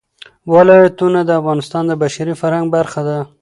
[0.53, 3.17] ولایتونه د افغانستان د بشري فرهنګ برخه ده.